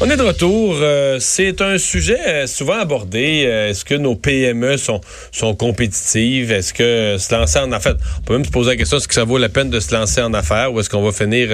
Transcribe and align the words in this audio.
On 0.00 0.08
est 0.08 0.16
de 0.16 0.22
retour. 0.22 0.76
Euh, 0.80 1.16
c'est 1.18 1.60
un 1.60 1.76
sujet 1.76 2.20
euh, 2.28 2.46
souvent 2.46 2.78
abordé. 2.78 3.42
Euh, 3.46 3.70
est-ce 3.70 3.84
que 3.84 3.96
nos 3.96 4.14
PME 4.14 4.76
sont, 4.76 5.00
sont 5.32 5.56
compétitives? 5.56 6.52
Est-ce 6.52 6.72
que 6.72 7.16
se 7.18 7.34
lancer 7.34 7.58
en 7.58 7.72
affaires... 7.72 7.96
On 8.20 8.22
peut 8.22 8.34
même 8.34 8.44
se 8.44 8.50
poser 8.52 8.70
la 8.70 8.76
question, 8.76 8.98
est-ce 8.98 9.08
que 9.08 9.14
ça 9.14 9.24
vaut 9.24 9.38
la 9.38 9.48
peine 9.48 9.70
de 9.70 9.80
se 9.80 9.92
lancer 9.92 10.22
en 10.22 10.32
affaires 10.34 10.72
ou 10.72 10.78
est-ce 10.78 10.88
qu'on 10.88 11.02
va 11.02 11.10
finir... 11.10 11.48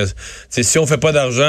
si 0.50 0.78
on 0.78 0.84
fait 0.84 0.98
pas 0.98 1.12
d'argent, 1.12 1.42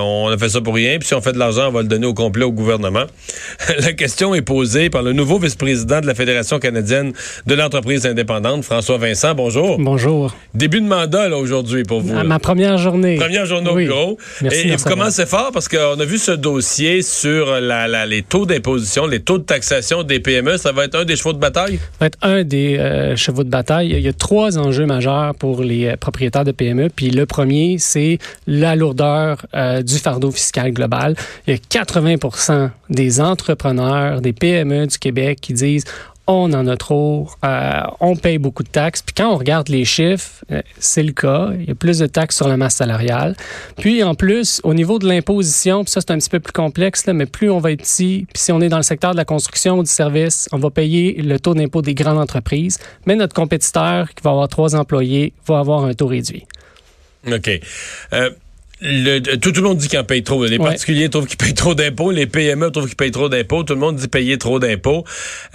on 0.00 0.28
a 0.28 0.38
fait 0.38 0.48
ça 0.48 0.60
pour 0.60 0.76
rien. 0.76 0.98
Puis 1.00 1.08
si 1.08 1.14
on 1.14 1.20
fait 1.20 1.32
de 1.32 1.40
l'argent, 1.40 1.70
on 1.70 1.72
va 1.72 1.82
le 1.82 1.88
donner 1.88 2.06
au 2.06 2.14
complet 2.14 2.44
au 2.44 2.52
gouvernement. 2.52 3.06
la 3.80 3.92
question 3.92 4.32
est 4.36 4.42
posée 4.42 4.90
par 4.90 5.02
le 5.02 5.12
nouveau 5.12 5.40
vice-président 5.40 6.00
de 6.00 6.06
la 6.06 6.14
Fédération 6.14 6.60
canadienne 6.60 7.14
de 7.46 7.54
l'entreprise 7.56 8.06
indépendante, 8.06 8.62
François 8.62 8.98
Vincent. 8.98 9.34
Bonjour. 9.34 9.76
Bonjour. 9.80 10.36
Début 10.54 10.80
de 10.80 10.86
mandat 10.86 11.36
aujourd'hui 11.36 11.82
pour 11.82 12.00
vous. 12.00 12.16
À 12.16 12.22
ma 12.22 12.38
première 12.38 12.78
journée. 12.78 13.16
Première 13.16 13.46
journée 13.46 13.70
au 13.70 13.74
bureau. 13.74 14.18
Merci 14.40 14.68
et, 14.68 14.76
vous 14.76 14.84
commencez 14.84 15.26
fort 15.26 15.50
parce 15.52 15.66
qu'on 15.66 15.98
a 15.98 16.04
vu 16.04 16.18
ce 16.28 16.32
dossier 16.32 17.00
sur 17.00 17.58
les 17.58 18.22
taux 18.22 18.44
d'imposition, 18.44 19.06
les 19.06 19.20
taux 19.20 19.38
de 19.38 19.44
taxation 19.44 20.02
des 20.02 20.20
PME, 20.20 20.58
ça 20.58 20.72
va 20.72 20.84
être 20.84 20.94
un 20.94 21.06
des 21.06 21.16
chevaux 21.16 21.32
de 21.32 21.38
bataille? 21.38 21.78
Ça 21.78 21.88
va 22.00 22.06
être 22.08 22.18
un 22.20 22.44
des 22.44 22.76
euh, 22.76 23.16
chevaux 23.16 23.44
de 23.44 23.48
bataille. 23.48 23.94
Il 23.94 24.00
y 24.00 24.08
a 24.08 24.12
trois 24.12 24.58
enjeux 24.58 24.84
majeurs 24.84 25.34
pour 25.34 25.62
les 25.62 25.86
euh, 25.86 25.96
propriétaires 25.96 26.44
de 26.44 26.52
PME. 26.52 26.90
Puis 26.94 27.08
le 27.08 27.24
premier, 27.24 27.76
c'est 27.78 28.18
la 28.46 28.76
lourdeur 28.76 29.46
euh, 29.54 29.80
du 29.80 29.94
fardeau 29.94 30.30
fiscal 30.30 30.72
global. 30.72 31.16
Il 31.46 31.54
y 31.54 31.56
a 31.56 31.60
80 31.66 32.72
des 32.90 33.22
entrepreneurs, 33.22 34.20
des 34.20 34.34
PME 34.34 34.86
du 34.86 34.98
Québec 34.98 35.38
qui 35.40 35.54
disent 35.54 35.84
on 36.28 36.52
en 36.52 36.66
a 36.66 36.76
trop, 36.76 37.28
euh, 37.44 37.80
on 38.00 38.14
paye 38.14 38.38
beaucoup 38.38 38.62
de 38.62 38.68
taxes. 38.68 39.02
Puis 39.02 39.14
quand 39.14 39.32
on 39.32 39.36
regarde 39.36 39.68
les 39.68 39.86
chiffres, 39.86 40.44
euh, 40.52 40.60
c'est 40.78 41.02
le 41.02 41.12
cas. 41.12 41.50
Il 41.58 41.66
y 41.66 41.70
a 41.70 41.74
plus 41.74 41.98
de 41.98 42.06
taxes 42.06 42.36
sur 42.36 42.46
la 42.46 42.58
masse 42.58 42.76
salariale. 42.76 43.34
Puis 43.78 44.02
en 44.02 44.14
plus, 44.14 44.60
au 44.62 44.74
niveau 44.74 44.98
de 44.98 45.08
l'imposition, 45.08 45.84
ça 45.86 46.00
c'est 46.02 46.10
un 46.10 46.18
petit 46.18 46.28
peu 46.28 46.38
plus 46.38 46.52
complexe, 46.52 47.06
mais 47.06 47.24
plus 47.24 47.50
on 47.50 47.58
va 47.58 47.72
être 47.72 47.82
petit, 47.82 48.26
puis 48.32 48.42
si 48.42 48.52
on 48.52 48.60
est 48.60 48.68
dans 48.68 48.76
le 48.76 48.82
secteur 48.82 49.12
de 49.12 49.16
la 49.16 49.24
construction 49.24 49.78
ou 49.78 49.82
du 49.82 49.90
service, 49.90 50.48
on 50.52 50.58
va 50.58 50.70
payer 50.70 51.14
le 51.22 51.40
taux 51.40 51.54
d'impôt 51.54 51.80
des 51.80 51.94
grandes 51.94 52.18
entreprises. 52.18 52.78
Mais 53.06 53.16
notre 53.16 53.34
compétiteur, 53.34 54.10
qui 54.14 54.22
va 54.22 54.30
avoir 54.30 54.48
trois 54.48 54.76
employés, 54.76 55.32
va 55.46 55.60
avoir 55.60 55.84
un 55.84 55.94
taux 55.94 56.08
réduit. 56.08 56.44
OK. 57.26 57.50
Euh, 58.12 58.30
le, 58.80 59.18
tout, 59.36 59.52
le 59.54 59.62
monde 59.62 59.78
dit 59.78 59.88
qu'il 59.88 59.98
en 59.98 60.04
paye 60.04 60.22
trop. 60.22 60.44
Les 60.44 60.58
particuliers 60.58 61.08
trouvent 61.08 61.26
qu'ils 61.26 61.36
payent 61.36 61.54
trop 61.54 61.74
d'impôts. 61.74 62.10
Les 62.10 62.26
PME 62.26 62.70
trouvent 62.70 62.86
qu'ils 62.86 62.96
payent 62.96 63.10
trop 63.10 63.28
d'impôts. 63.28 63.64
Tout 63.64 63.74
le 63.74 63.80
monde 63.80 63.96
dit 63.96 64.08
payer 64.08 64.38
trop 64.38 64.58
d'impôts. 64.58 65.04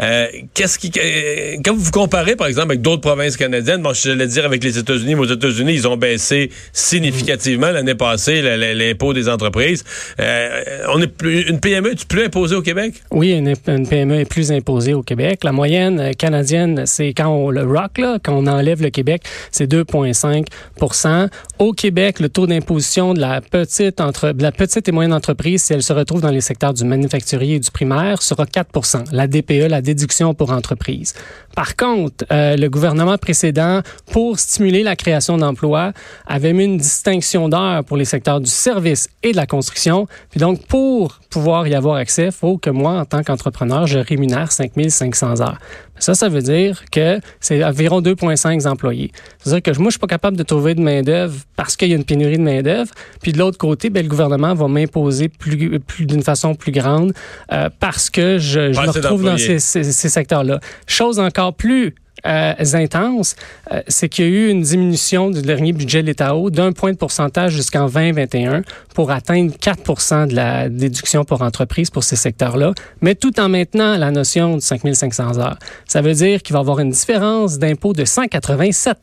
Euh, 0.02 0.28
qu'est-ce 0.54 0.78
qui, 0.78 0.92
euh, 0.98 1.56
quand 1.64 1.76
vous 1.76 1.92
comparez, 1.92 2.36
par 2.36 2.48
exemple, 2.48 2.72
avec 2.72 2.82
d'autres 2.82 3.02
provinces 3.02 3.38
canadiennes, 3.38 3.82
bon, 3.82 3.94
je 3.94 4.12
vais 4.12 4.28
dire 4.28 4.46
avec 4.46 4.64
les 4.64 4.78
États-Unis, 4.78 5.16
aux 5.16 5.26
États-Unis, 5.26 5.74
ils 5.74 5.88
ont 5.88 5.96
baissé 5.96 6.50
significativement 6.74 7.72
l'année 7.72 7.96
passée 7.96 8.42
l'impôt 8.42 9.14
des 9.14 9.30
entreprises. 9.30 9.84
Euh, 10.20 10.64
on 10.94 11.02
est 11.02 11.08
plus, 11.08 11.50
une 11.50 11.60
PME 11.60 11.92
est 11.92 12.06
plus 12.06 12.26
imposée 12.26 12.56
au 12.56 12.62
Québec? 12.62 12.96
Oui, 13.12 13.32
une, 13.32 13.88
PME 13.88 14.20
est 14.20 14.30
plus 14.30 14.52
imposée 14.52 14.94
au 14.94 15.02
Québec. 15.02 15.44
La 15.44 15.52
moyenne 15.52 16.00
euh, 16.00 16.12
canadienne, 16.12 16.84
c'est 16.86 17.14
quand 17.14 17.30
on 17.30 17.50
le 17.50 17.64
rock, 17.64 17.98
là, 17.98 18.18
quand 18.22 18.34
on 18.34 18.48
enlève 18.48 18.82
le 18.82 18.90
Québec, 18.90 19.24
c'est 19.52 19.72
2,5% 19.72 21.30
Au 21.60 21.72
Québec, 21.72 22.20
le 22.20 22.30
taux 22.30 22.48
d'imposition 22.48 23.13
de 23.14 23.20
la 23.20 23.42
petite, 23.42 24.02
entre, 24.02 24.34
la 24.38 24.52
petite 24.52 24.88
et 24.88 24.92
moyenne 24.92 25.14
entreprise, 25.14 25.64
si 25.64 25.74
elle 25.74 25.84
se 25.84 25.94
retrouve 25.94 26.22
dans 26.22 26.30
les 26.30 26.42
secteurs 26.42 26.74
du 26.74 26.84
manufacturier 26.84 27.56
et 27.56 27.60
du 27.60 27.72
primaire, 27.72 28.22
sera 28.22 28.46
4% 28.46 29.12
la 29.12 29.28
DPE, 29.28 29.70
la 29.70 29.82
déduction 29.82 30.34
pour 30.34 30.52
entreprise. 30.52 31.14
Par 31.56 31.76
contre, 31.76 32.26
euh, 32.32 32.56
le 32.58 32.70
gouvernement 32.70 33.18
précédent, 33.18 33.82
pour 34.12 34.40
stimuler 34.40 34.84
la 34.84 34.96
création 34.96 35.38
d'emplois, 35.38 35.94
avait 36.26 36.54
mis 36.54 36.66
une 36.66 36.78
distinction 36.78 37.50
d'heures 37.50 37.84
pour 37.84 37.98
les 37.98 38.06
secteurs 38.06 38.40
du 38.40 38.50
service 38.50 39.08
et 39.22 39.32
de 39.32 39.38
la 39.38 39.46
construction. 39.46 40.08
Puis 40.32 40.40
donc, 40.40 40.66
pour 40.66 41.20
pouvoir 41.30 41.68
y 41.68 41.76
avoir 41.76 41.98
accès, 41.98 42.26
il 42.26 42.32
faut 42.32 42.58
que 42.58 42.70
moi, 42.70 43.00
en 43.00 43.06
tant 43.06 43.24
qu'entrepreneur, 43.24 43.88
je 43.88 44.00
rémunère 44.00 44.52
5500 44.52 45.42
heures. 45.42 45.60
Ça, 46.00 46.16
ça 46.16 46.28
veut 46.28 46.42
dire 46.42 46.84
que 46.92 47.20
c'est 47.40 47.64
environ 47.64 48.02
2,5 48.02 48.68
employés. 48.68 49.12
C'est-à-dire 49.40 49.74
que 49.74 49.80
moi, 49.80 49.90
je 49.90 49.94
suis 49.94 50.00
pas 50.00 50.08
capable 50.08 50.36
de 50.36 50.44
trouver 50.44 50.76
de 50.76 50.82
main-d'œuvre 50.82 51.36
parce 51.56 51.76
qu'il 51.76 51.90
y 51.90 51.94
a 51.94 51.96
une 51.96 52.04
pénurie 52.04 52.38
de 52.38 52.44
main-d'œuvre. 52.44 52.92
Puis 53.22 53.32
de 53.32 53.40
l'autre 53.40 53.58
côté, 53.58 53.90
ben, 53.90 54.04
le 54.04 54.10
gouvernement 54.10 54.54
va 54.54 54.68
m'imposer 54.68 55.30
plus, 55.30 55.80
plus 55.80 56.06
d'une 56.06 56.24
façon 56.24 56.56
plus 56.56 56.72
grande 56.72 57.14
euh, 57.52 57.70
parce 57.80 58.10
que 58.10 58.38
je, 58.38 58.74
je 58.74 58.82
me 58.82 58.90
retrouve 58.90 59.24
dans 59.24 59.38
ces, 59.38 59.60
ces, 59.60 59.84
ces 59.84 60.10
secteurs-là. 60.10 60.60
Chose 60.88 61.20
encore 61.20 61.54
plus 61.54 61.96
euh, 62.26 62.54
intense, 62.74 63.36
euh, 63.74 63.82
c'est 63.90 64.08
qu'il 64.08 64.24
y 64.24 64.28
a 64.28 64.32
eu 64.32 64.50
une 64.50 64.62
diminution 64.62 65.30
du 65.30 65.42
dernier 65.42 65.74
budget 65.74 66.02
de 66.02 66.08
l'État 66.08 66.36
haut 66.36 66.50
d'un 66.50 66.72
point 66.72 66.94
de 66.94 66.98
pourcentage 66.98 67.52
jusqu'en 67.52 67.88
2021 67.88 68.62
pour 68.96 69.12
atteindre 69.12 69.52
4% 69.54 70.28
de 70.28 70.36
la 70.36 70.70
déduction 70.70 71.26
pour 71.26 71.42
entreprise 71.42 71.90
pour 71.90 72.06
ces 72.06 72.16
secteurs-là, 72.16 72.74
mais 73.02 73.16
tout 73.16 73.38
en 73.42 73.50
maintenant 73.50 73.98
la 73.98 74.12
notion 74.12 74.56
de 74.56 74.62
5500 74.62 75.38
heures. 75.40 75.58
Ça 75.86 76.02
veut 76.02 76.14
dire 76.14 76.42
qu'il 76.42 76.54
va 76.54 76.60
y 76.60 76.62
avoir 76.62 76.80
une 76.80 76.92
différence 76.92 77.60
d'impôt 77.60 77.92
de 77.92 78.06
187 78.06 79.00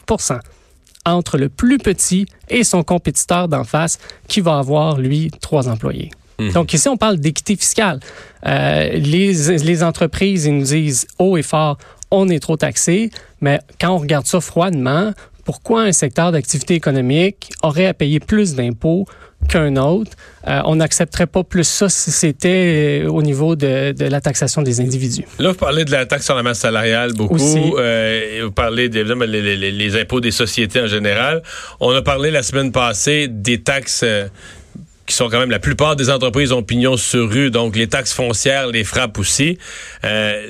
entre 1.07 1.39
le 1.39 1.49
plus 1.49 1.79
petit 1.79 2.27
et 2.49 2.65
son 2.65 2.83
compétiteur 2.83 3.49
d'en 3.49 3.65
face 3.65 3.99
qui 4.29 4.41
va 4.41 4.59
avoir, 4.59 4.99
lui, 4.99 5.31
trois 5.41 5.69
employés. 5.69 6.11
Mmh. 6.39 6.51
Donc 6.51 6.73
ici, 6.73 6.89
on 6.89 6.97
parle 6.97 7.19
d'équité 7.19 7.57
fiscale. 7.57 8.01
Euh, 8.47 8.91
les, 8.93 9.59
les 9.59 9.83
entreprises, 9.83 10.47
ils 10.47 10.57
nous 10.57 10.65
disent 10.65 11.07
haut 11.19 11.37
et 11.37 11.43
fort, 11.43 11.79
on 12.11 12.29
est 12.29 12.41
trop 12.41 12.57
taxé, 12.57 13.11
mais 13.41 13.61
quand 13.81 13.91
on 13.91 13.99
regarde 13.99 14.27
ça 14.27 14.41
froidement, 14.41 15.13
pourquoi 15.45 15.83
un 15.83 15.93
secteur 15.93 16.33
d'activité 16.33 16.75
économique 16.75 17.51
aurait 17.63 17.87
à 17.87 17.95
payer 17.95 18.21
plus 18.21 18.55
d'impôts 18.55 19.07
qu'un 19.49 19.77
autre. 19.77 20.13
Euh, 20.49 20.61
on 20.65 20.77
n'accepterait 20.77 21.27
pas 21.27 21.45
plus 21.45 21.65
ça 21.65 21.89
si 21.89 22.11
c'était 22.11 23.03
euh, 23.05 23.11
au 23.11 23.23
niveau 23.23 23.57
de, 23.57 23.95
la 23.99 24.21
taxation 24.21 24.63
des 24.63 24.81
individus. 24.81 25.25
Là, 25.39 25.51
vous 25.51 25.59
parlez 25.59 25.85
de 25.85 25.91
la 25.91 26.07
taxe 26.07 26.25
sur 26.25 26.35
la 26.35 26.43
masse 26.43 26.61
salariale 26.61 27.13
beaucoup. 27.13 27.77
Euh, 27.79 28.41
vous 28.45 28.51
parlez 28.51 28.89
des 28.89 29.05
les, 29.05 30.01
impôts 30.01 30.21
des 30.21 30.31
sociétés 30.31 30.81
en 30.81 30.87
général. 30.87 31.43
On 31.81 31.91
a 31.91 32.03
parlé 32.03 32.31
la 32.31 32.43
semaine 32.43 32.73
passée 32.73 33.29
des 33.29 33.61
taxes 33.61 34.05
qui 35.11 35.17
sont 35.17 35.29
quand 35.29 35.41
même 35.41 35.51
la 35.51 35.59
plupart 35.59 35.97
des 35.97 36.09
entreprises 36.09 36.53
ont 36.53 36.63
pignon 36.63 36.97
sur 36.97 37.29
rue, 37.29 37.51
donc 37.51 37.75
les 37.75 37.89
taxes 37.89 38.13
foncières 38.13 38.69
les 38.69 38.85
frappent 38.85 39.19
aussi. 39.19 39.59
Euh, 40.05 40.47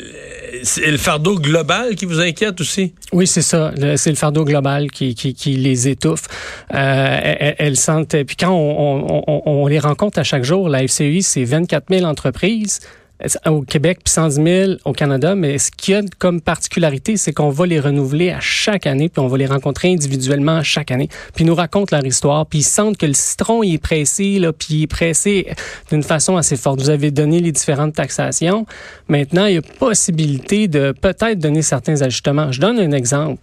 c'est 0.62 0.90
le 0.90 0.96
fardeau 0.96 1.38
global 1.38 1.94
qui 1.94 2.04
vous 2.04 2.20
inquiète 2.20 2.60
aussi? 2.60 2.94
Oui, 3.12 3.26
c'est 3.26 3.42
ça. 3.42 3.72
C'est 3.96 4.10
le 4.10 4.16
fardeau 4.16 4.44
global 4.44 4.90
qui, 4.90 5.14
qui, 5.14 5.34
qui 5.34 5.56
les 5.56 5.88
étouffe. 5.88 6.26
Euh, 6.74 7.54
elles, 7.58 7.76
sentent. 7.76 8.16
Puis 8.24 8.36
quand 8.36 8.50
on, 8.50 9.22
on, 9.26 9.42
on, 9.46 9.66
les 9.66 9.78
rencontre 9.78 10.18
à 10.18 10.24
chaque 10.24 10.44
jour, 10.44 10.68
la 10.68 10.86
FCI, 10.86 11.22
c'est 11.22 11.44
24 11.44 11.86
000 11.90 12.04
entreprises 12.04 12.80
au 13.46 13.62
Québec 13.62 14.00
puis 14.04 14.12
110 14.12 14.34
000 14.42 14.72
au 14.84 14.92
Canada, 14.92 15.34
mais 15.34 15.58
ce 15.58 15.70
qu'il 15.70 15.94
y 15.94 15.96
a 15.96 16.02
comme 16.18 16.40
particularité, 16.40 17.16
c'est 17.16 17.32
qu'on 17.32 17.50
va 17.50 17.66
les 17.66 17.80
renouveler 17.80 18.30
à 18.30 18.40
chaque 18.40 18.86
année, 18.86 19.08
puis 19.08 19.20
on 19.20 19.28
va 19.28 19.36
les 19.36 19.46
rencontrer 19.46 19.92
individuellement 19.92 20.62
chaque 20.62 20.90
année, 20.90 21.08
puis 21.34 21.44
ils 21.44 21.46
nous 21.46 21.54
racontent 21.54 21.94
leur 21.96 22.04
histoire, 22.04 22.46
puis 22.46 22.60
ils 22.60 22.64
sentent 22.64 22.96
que 22.96 23.06
le 23.06 23.14
citron 23.14 23.62
il 23.62 23.74
est 23.74 23.78
pressé, 23.78 24.38
là, 24.38 24.52
puis 24.52 24.68
il 24.70 24.82
est 24.84 24.86
pressé 24.86 25.46
d'une 25.90 26.02
façon 26.02 26.36
assez 26.36 26.56
forte. 26.56 26.80
Vous 26.80 26.90
avez 26.90 27.10
donné 27.10 27.40
les 27.40 27.52
différentes 27.52 27.94
taxations. 27.94 28.66
Maintenant, 29.08 29.46
il 29.46 29.54
y 29.54 29.58
a 29.58 29.62
possibilité 29.62 30.68
de 30.68 30.92
peut-être 30.92 31.38
donner 31.38 31.62
certains 31.62 32.02
ajustements. 32.02 32.52
Je 32.52 32.60
donne 32.60 32.78
un 32.78 32.92
exemple. 32.92 33.40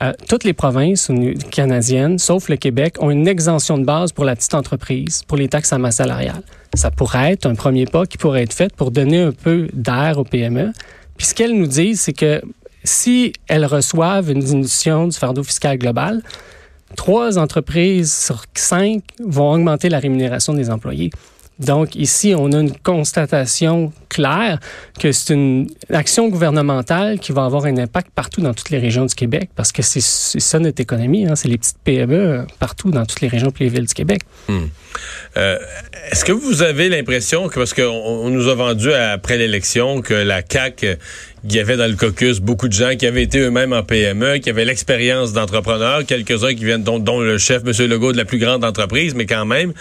Euh, 0.00 0.12
toutes 0.28 0.44
les 0.44 0.52
provinces 0.52 1.10
canadiennes, 1.50 2.18
sauf 2.18 2.48
le 2.48 2.56
Québec, 2.56 2.96
ont 3.00 3.10
une 3.10 3.26
exemption 3.26 3.78
de 3.78 3.84
base 3.84 4.12
pour 4.12 4.24
la 4.24 4.36
petite 4.36 4.54
entreprise, 4.54 5.22
pour 5.26 5.36
les 5.36 5.48
taxes 5.48 5.72
à 5.72 5.78
masse 5.78 5.96
salariale. 5.96 6.42
Ça 6.74 6.90
pourrait 6.90 7.32
être 7.32 7.46
un 7.46 7.56
premier 7.56 7.84
pas 7.84 8.06
qui 8.06 8.16
pourrait 8.16 8.42
être 8.42 8.52
fait 8.52 8.72
pour 8.74 8.92
donner 8.92 9.20
un 9.22 9.32
peu 9.32 9.68
d'air 9.72 10.18
aux 10.18 10.24
PME. 10.24 10.72
Puis 11.16 11.26
ce 11.26 11.34
qu'elles 11.34 11.56
nous 11.58 11.66
disent, 11.66 12.00
c'est 12.00 12.12
que 12.12 12.40
si 12.84 13.32
elles 13.48 13.66
reçoivent 13.66 14.30
une 14.30 14.38
diminution 14.38 15.08
du 15.08 15.16
fardeau 15.16 15.42
fiscal 15.42 15.76
global, 15.78 16.22
trois 16.96 17.36
entreprises 17.36 18.12
sur 18.12 18.44
cinq 18.54 19.02
vont 19.18 19.52
augmenter 19.52 19.88
la 19.88 19.98
rémunération 19.98 20.54
des 20.54 20.70
employés. 20.70 21.10
Donc 21.58 21.94
ici, 21.96 22.34
on 22.36 22.52
a 22.52 22.60
une 22.60 22.76
constatation 22.76 23.92
claire 24.08 24.58
que 24.98 25.12
c'est 25.12 25.34
une 25.34 25.68
action 25.90 26.28
gouvernementale 26.28 27.18
qui 27.18 27.32
va 27.32 27.44
avoir 27.44 27.64
un 27.66 27.76
impact 27.76 28.10
partout 28.14 28.40
dans 28.40 28.54
toutes 28.54 28.70
les 28.70 28.78
régions 28.78 29.06
du 29.06 29.14
Québec 29.14 29.50
parce 29.56 29.72
que 29.72 29.82
c'est 29.82 30.00
ça 30.00 30.58
notre 30.58 30.80
économie, 30.80 31.26
hein, 31.26 31.36
c'est 31.36 31.48
les 31.48 31.58
petites 31.58 31.78
PME 31.82 32.46
partout 32.58 32.90
dans 32.90 33.04
toutes 33.06 33.20
les 33.20 33.28
régions 33.28 33.52
et 33.58 33.64
les 33.64 33.70
villes 33.70 33.86
du 33.86 33.94
Québec. 33.94 34.22
Hmm. 34.48 34.66
Euh, 35.36 35.58
est-ce 36.10 36.24
que 36.24 36.32
vous 36.32 36.62
avez 36.62 36.88
l'impression 36.88 37.48
que, 37.48 37.56
parce 37.56 37.74
qu'on 37.74 38.30
nous 38.30 38.48
a 38.48 38.54
vendu 38.54 38.92
après 38.92 39.36
l'élection 39.36 40.00
que 40.00 40.14
la 40.14 40.42
CAQ, 40.48 40.96
il 41.44 41.52
y 41.54 41.60
avait 41.60 41.76
dans 41.76 41.88
le 41.88 41.96
caucus 41.96 42.40
beaucoup 42.40 42.68
de 42.68 42.72
gens 42.72 42.96
qui 42.96 43.06
avaient 43.06 43.22
été 43.22 43.38
eux-mêmes 43.38 43.72
en 43.72 43.82
PME, 43.82 44.38
qui 44.38 44.50
avaient 44.50 44.64
l'expérience 44.64 45.32
d'entrepreneurs, 45.32 46.04
quelques-uns 46.06 46.54
qui 46.54 46.64
viennent, 46.64 46.82
dont, 46.82 46.98
dont, 46.98 47.20
le 47.20 47.38
chef, 47.38 47.62
M. 47.66 47.86
Legault, 47.86 48.12
de 48.12 48.16
la 48.16 48.24
plus 48.24 48.38
grande 48.38 48.64
entreprise, 48.64 49.14
mais 49.14 49.26
quand 49.26 49.44
même. 49.44 49.72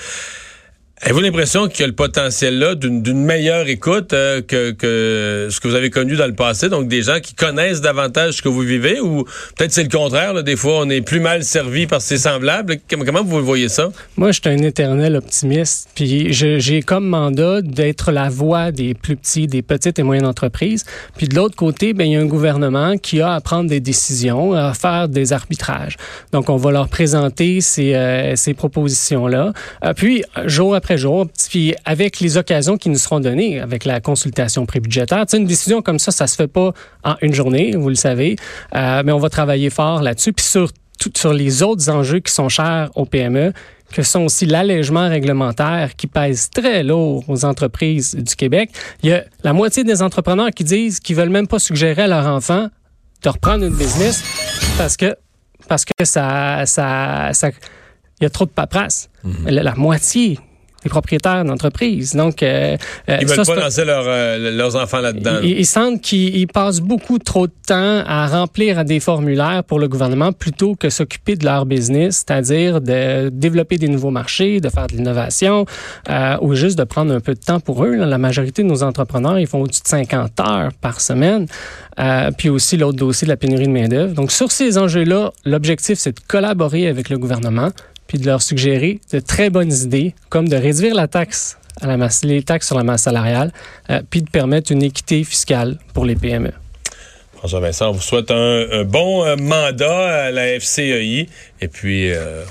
Avez-vous 1.04 1.20
l'impression 1.20 1.68
qu'il 1.68 1.82
y 1.82 1.84
a 1.84 1.88
le 1.88 1.94
potentiel 1.94 2.58
là 2.58 2.74
d'une 2.74 3.24
meilleure 3.24 3.68
écoute 3.68 4.14
euh, 4.14 4.42
que, 4.42 4.72
que, 4.72 5.48
ce 5.52 5.60
que 5.60 5.68
vous 5.68 5.76
avez 5.76 5.92
connu 5.92 6.16
dans 6.16 6.26
le 6.26 6.34
passé, 6.34 6.70
donc 6.70 6.88
des 6.88 7.04
gens 7.04 7.20
qui 7.20 7.36
connaissent 7.36 7.82
davantage 7.82 8.38
ce 8.38 8.42
que 8.42 8.50
vous 8.50 8.62
vivez, 8.62 9.00
ou 9.00 9.24
peut-être 9.56 9.72
c'est 9.72 9.84
le 9.84 9.90
contraire, 9.90 10.34
là, 10.34 10.42
des 10.42 10.56
fois 10.56 10.80
on 10.80 10.90
est 10.90 11.02
plus 11.02 11.20
mal 11.20 11.44
servi 11.44 11.86
par 11.86 12.02
ses 12.02 12.18
semblables? 12.18 12.78
Comment 12.90 13.24
vous 13.24 13.46
voyez 13.46 13.70
ça? 13.70 13.90
Moi, 14.16 14.32
je 14.32 14.40
suis 14.42 14.50
un 14.50 14.58
éternel 14.64 15.16
optimiste, 15.16 15.88
puis 15.94 16.34
j'ai 16.34 16.82
comme 16.82 17.08
mandat 17.08 17.62
d'être 17.62 18.12
la 18.12 18.30
voix 18.30 18.72
des 18.72 18.96
plus 18.96 19.18
petits, 19.18 19.46
des 19.46 19.62
petites 19.62 20.00
et 20.00 20.04
moyennes 20.04 20.26
entreprises. 20.26 20.84
Puis 21.16 21.28
de 21.28 21.36
l'autre 21.36 21.56
côté, 21.56 21.94
ben, 21.94 22.06
il 22.06 22.14
y 22.14 22.16
a 22.16 22.22
un 22.22 22.26
gouvernement 22.26 22.98
qui 22.98 23.22
a 23.22 23.34
à 23.36 23.40
prendre 23.40 23.70
des 23.70 23.80
décisions, 23.80 24.54
à 24.54 24.74
faire 24.74 25.10
des 25.10 25.32
arbitrages. 25.32 25.96
Donc, 26.32 26.50
on 26.50 26.58
va 26.58 26.72
leur 26.72 26.90
présenter 26.90 27.62
ces, 27.62 27.94
euh, 27.94 28.36
ces 28.36 28.56
propositions-là. 28.56 29.54
Euh, 29.86 29.94
puis, 29.94 30.24
jour 30.46 30.74
après 30.74 30.87
après 30.88 30.98
jour. 30.98 31.28
Puis 31.50 31.75
avec 31.84 32.22
les 32.22 32.38
occasions 32.38 32.78
qui 32.78 32.89
nous 32.89 32.98
seront 32.98 33.19
données, 33.19 33.60
avec 33.60 33.84
la 33.84 34.00
consultation 34.00 34.66
prébudgétaire, 34.66 35.25
une 35.34 35.45
décision 35.45 35.81
comme 35.81 36.00
ça, 36.00 36.12
ça 36.12 36.28
se 36.28 36.38
fait 36.38 36.48
pas 36.48 36.72
en 37.04 37.16
une 37.22 37.34
journée, 37.34 37.75
vous 37.75 37.89
le 37.89 37.95
savez, 37.95 38.38
euh, 38.74 39.04
mais 39.06 39.12
on 39.12 39.18
va 39.18 39.30
travailler 39.30 39.69
fort 39.69 40.01
là-dessus. 40.01 40.31
Puis 40.31 40.45
sur, 40.45 40.72
sur 41.13 41.34
les 41.34 41.62
autres 41.62 41.89
enjeux 41.89 42.19
qui 42.19 42.31
sont 42.31 42.48
chers 42.48 42.89
aux 42.95 43.06
PME, 43.06 43.51
que 43.92 44.01
sont 44.01 44.22
aussi 44.22 44.45
l'allègement 44.45 45.10
réglementaire 45.10 45.94
qui 45.98 46.07
pèse 46.07 46.50
très 46.50 46.84
lourd 46.84 47.25
aux 47.28 47.44
entreprises 47.44 48.16
du 48.16 48.36
Québec. 48.38 48.69
Il 49.04 49.10
y 49.10 49.13
a 49.13 49.25
la 49.44 49.51
moitié 49.51 49.84
des 49.84 50.01
entrepreneurs 50.01 50.51
qui 50.51 50.63
disent 50.63 51.01
qu'ils 51.01 51.18
veulent 51.18 51.30
même 51.30 51.48
pas 51.48 51.60
suggérer 51.60 52.04
à 52.04 52.07
leurs 52.07 52.28
enfants 52.28 52.69
de 53.24 53.30
reprendre 53.30 53.66
une 53.66 53.75
business 53.75 54.24
parce 54.78 54.95
que 54.95 55.18
parce 55.68 55.84
que 55.84 56.06
ça 56.06 56.66
ça 56.66 57.31
ça 57.34 57.50
il 58.19 58.24
y 58.24 58.25
a 58.25 58.30
trop 58.30 58.45
de 58.45 58.51
paperasse. 58.51 59.10
Mm-hmm. 59.25 59.50
la, 59.50 59.75
moitié 59.75 60.39
les 60.83 60.89
propriétaires 60.89 61.44
d'entreprises. 61.44 62.15
Donc, 62.15 62.44
euh, 62.44 62.77
euh 63.09 63.18
ils 63.21 63.27
veulent 63.27 63.45
pas 63.45 63.56
lancer 63.56 63.83
euh, 63.88 64.51
leurs 64.51 64.75
enfants 64.75 65.00
là-dedans. 65.00 65.39
Ils, 65.44 65.65
sentent 65.65 66.01
qu'ils 66.01 66.47
passent 66.47 66.81
beaucoup 66.81 67.19
trop 67.19 67.47
de 67.47 67.53
temps 67.65 68.03
à 68.06 68.27
remplir 68.27 68.85
des 68.85 69.00
formulaires 69.00 69.63
pour 69.65 69.79
le 69.79 69.88
gouvernement 69.88 70.31
plutôt 70.31 70.75
que 70.75 70.89
s'occuper 70.89 71.35
de 71.35 71.45
leur 71.45 71.65
business, 71.65 72.24
c'est-à-dire 72.25 72.81
de 72.81 73.29
développer 73.29 73.77
des 73.77 73.88
nouveaux 73.88 74.12
marchés, 74.12 74.59
de 74.59 74.69
faire 74.69 74.88
de 74.88 74.95
l'innovation 74.95 75.65
euh, 76.09 76.38
ou 76.41 76.53
juste 76.53 76.77
de 76.77 76.83
prendre 76.83 77.13
un 77.13 77.19
peu 77.19 77.33
de 77.33 77.39
temps 77.39 77.59
pour 77.59 77.83
eux. 77.83 77.95
La 77.95 78.18
majorité 78.18 78.63
de 78.63 78.68
nos 78.68 78.83
entrepreneurs, 78.83 79.39
ils 79.39 79.47
font 79.47 79.62
au-dessus 79.62 79.81
de 79.83 79.88
50 79.88 80.39
heures 80.39 80.69
par 80.81 81.01
semaine. 81.01 81.47
Puis 82.38 82.50
aussi 82.50 82.77
l'autre 82.77 82.97
dossier 82.97 83.25
de 83.25 83.31
la 83.31 83.38
pénurie 83.38 83.65
de 83.65 83.71
main-d'œuvre. 83.71 84.13
Donc, 84.13 84.31
sur 84.31 84.51
ces 84.51 84.77
enjeux-là, 84.77 85.31
l'objectif, 85.45 85.97
c'est 85.97 86.12
de 86.12 86.21
collaborer 86.27 86.88
avec 86.88 87.09
le 87.09 87.18
gouvernement 87.18 87.71
puis 88.07 88.18
de 88.18 88.25
leur 88.25 88.42
suggérer 88.42 89.00
de 89.12 89.19
très 89.19 89.50
bonnes 89.50 89.74
idées, 89.74 90.15
comme 90.30 90.48
de 90.48 90.56
réduire 90.56 90.95
la 90.95 91.07
taxe 91.07 91.57
les 92.24 92.44
taxes 92.44 92.68
sur 92.68 92.77
la 92.77 92.83
masse 92.83 93.04
salariale, 93.04 93.51
euh, 93.89 94.01
puis 94.09 94.21
de 94.21 94.30
permettre 94.30 94.71
une 94.71 94.83
équité 94.83 95.24
fiscale 95.24 95.77
pour 95.94 96.06
les 96.06 96.15
PME. 96.15 96.51
François 97.36 97.59
Vincent, 97.59 97.89
on 97.89 97.92
vous 97.92 98.01
souhaite 98.01 98.31
un, 98.31 98.83
bon 98.83 99.24
euh, 99.24 99.36
mandat 99.36 100.25
à 100.25 100.31
la 100.31 100.59
FCEI 100.59 101.30
et 101.62 101.68
puis 101.68 102.12
euh, 102.12 102.44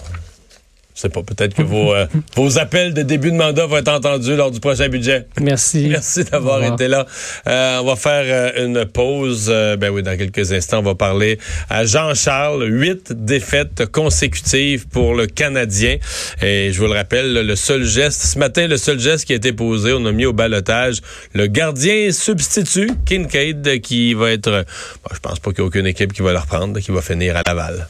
je 0.96 1.02
sais 1.02 1.08
pas, 1.10 1.22
peut-être 1.22 1.54
que 1.54 1.62
vos, 1.62 1.94
euh, 1.94 2.06
vos 2.36 2.58
appels 2.58 2.94
de 2.94 3.02
début 3.02 3.30
de 3.30 3.36
mandat 3.36 3.66
vont 3.66 3.76
être 3.76 3.92
entendus 3.92 4.34
lors 4.34 4.50
du 4.50 4.60
prochain 4.60 4.88
budget. 4.88 5.26
Merci. 5.40 5.88
Merci 5.90 6.24
d'avoir 6.24 6.64
été 6.64 6.88
là. 6.88 7.06
Euh, 7.46 7.80
on 7.82 7.84
va 7.84 7.96
faire 7.96 8.24
euh, 8.26 8.64
une 8.64 8.86
pause. 8.86 9.48
ben 9.48 9.90
oui, 9.90 10.02
dans 10.02 10.16
quelques 10.16 10.52
instants, 10.52 10.78
on 10.78 10.82
va 10.82 10.94
parler 10.94 11.38
à 11.68 11.84
Jean-Charles. 11.84 12.64
Huit 12.66 13.12
défaites 13.12 13.84
consécutives 13.92 14.88
pour 14.88 15.14
le 15.14 15.26
Canadien. 15.26 15.98
Et 16.40 16.72
je 16.72 16.80
vous 16.80 16.86
le 16.86 16.94
rappelle, 16.94 17.46
le 17.46 17.56
seul 17.56 17.84
geste, 17.84 18.22
ce 18.22 18.38
matin, 18.38 18.66
le 18.66 18.78
seul 18.78 18.98
geste 18.98 19.26
qui 19.26 19.34
a 19.34 19.36
été 19.36 19.52
posé, 19.52 19.92
on 19.92 20.06
a 20.06 20.12
mis 20.12 20.24
au 20.24 20.32
balotage 20.32 21.02
le 21.34 21.46
gardien 21.46 22.10
substitut, 22.10 22.90
Kincaid, 23.04 23.82
qui 23.82 24.14
va 24.14 24.30
être... 24.30 24.64
je 25.12 25.18
pense 25.18 25.40
pas 25.40 25.50
qu'il 25.50 25.58
y 25.58 25.62
a 25.62 25.66
aucune 25.66 25.86
équipe 25.86 26.14
qui 26.14 26.22
va 26.22 26.32
le 26.32 26.38
reprendre, 26.38 26.80
qui 26.80 26.90
va 26.90 27.02
finir 27.02 27.36
à 27.36 27.42
Laval. 27.46 27.86